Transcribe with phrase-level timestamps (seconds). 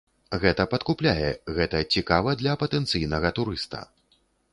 [0.43, 1.27] Гэта падкупляе,
[1.57, 3.83] гэта цікава для патэнцыйнага турыста.